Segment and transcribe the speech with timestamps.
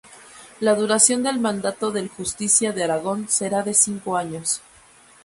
[0.61, 4.59] La duración del mandato del Justicia de Aragón será de cinco años.